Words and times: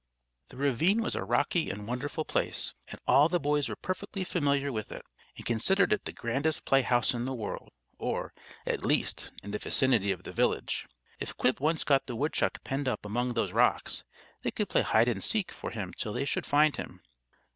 The 0.47 0.57
ravine 0.57 1.03
was 1.03 1.13
a 1.15 1.23
rocky 1.23 1.69
and 1.69 1.87
wonderful 1.87 2.25
place, 2.25 2.73
and 2.87 2.99
all 3.05 3.29
the 3.29 3.39
boys 3.39 3.69
were 3.69 3.75
perfectly 3.75 4.23
familiar 4.23 4.71
with 4.71 4.91
it, 4.91 5.03
and 5.37 5.45
considered 5.45 5.93
it 5.93 6.05
the 6.05 6.11
grandest 6.11 6.65
play 6.65 6.81
house 6.81 7.13
in 7.13 7.25
the 7.25 7.35
world, 7.35 7.69
or, 7.99 8.33
at 8.65 8.83
least, 8.83 9.31
in 9.43 9.51
the 9.51 9.59
vicinity 9.59 10.09
of 10.11 10.23
the 10.23 10.33
village. 10.33 10.87
If 11.19 11.37
Quib 11.37 11.59
once 11.59 11.83
got 11.83 12.07
the 12.07 12.15
woodchuck 12.15 12.63
penned 12.63 12.87
up 12.87 13.05
among 13.05 13.35
those 13.35 13.53
rocks, 13.53 14.03
they 14.41 14.49
could 14.49 14.69
play 14.69 14.81
hide 14.81 15.07
and 15.07 15.23
seek 15.23 15.51
for 15.51 15.69
him 15.69 15.93
till 15.95 16.13
they 16.13 16.25
should 16.25 16.47
find 16.47 16.77
him. 16.77 17.03